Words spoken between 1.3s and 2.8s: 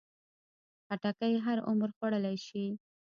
هر عمر خوړلی شي.